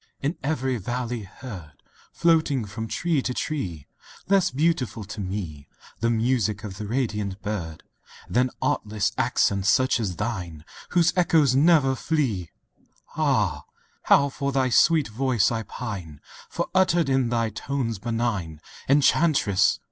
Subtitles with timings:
[0.23, 1.73] V In every valley heard,
[2.11, 3.85] Floating from tree to tree,
[4.29, 5.67] Less beautiful to, me,
[5.99, 7.83] The music of the radiant bird,
[8.27, 12.49] Than artless accents such as thine Whose echoes never flee!
[13.15, 13.65] Ah!
[14.05, 18.59] how for thy sweet voice I pine:— For uttered in thy tones benign
[18.89, 19.77] (Enchantress!)